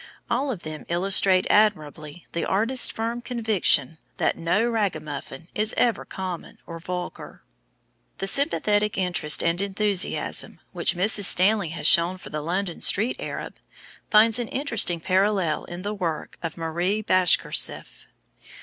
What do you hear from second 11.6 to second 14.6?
has shown for the London street Arab finds an